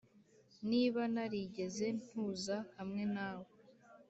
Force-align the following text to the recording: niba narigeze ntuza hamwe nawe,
niba 0.69 1.01
narigeze 1.13 1.85
ntuza 2.01 2.57
hamwe 2.77 3.03
nawe, 3.15 3.49